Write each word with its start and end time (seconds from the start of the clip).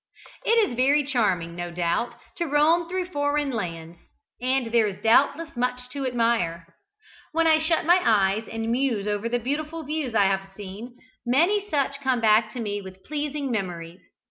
It 0.43 0.67
is 0.67 0.75
very 0.75 1.03
charming, 1.03 1.55
no 1.55 1.69
doubt, 1.69 2.15
to 2.37 2.47
roam 2.47 2.89
through 2.89 3.11
foreign 3.11 3.51
lands, 3.51 3.99
and 4.41 4.71
there 4.71 4.87
is 4.87 4.97
doubtless 4.99 5.55
much 5.55 5.89
to 5.89 6.07
admire. 6.07 6.65
When 7.33 7.45
I 7.45 7.59
shut 7.59 7.85
my 7.85 8.01
eyes 8.03 8.45
and 8.51 8.71
muse 8.71 9.05
over 9.07 9.29
beautiful 9.37 9.83
views 9.83 10.13
that 10.13 10.23
I 10.23 10.25
have 10.25 10.51
seen, 10.55 10.97
many 11.23 11.69
such 11.69 12.01
come 12.01 12.19
back 12.19 12.51
to 12.53 12.59
me 12.59 12.81
with 12.81 13.03
pleasing 13.03 13.51
memories. 13.51 14.01